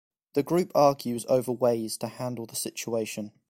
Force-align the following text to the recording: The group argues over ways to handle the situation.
The 0.33 0.41
group 0.41 0.71
argues 0.73 1.27
over 1.29 1.51
ways 1.51 1.95
to 1.97 2.07
handle 2.07 2.47
the 2.47 2.55
situation. 2.55 3.33